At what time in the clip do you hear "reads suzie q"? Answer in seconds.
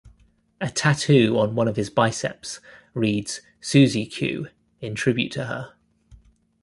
2.95-4.47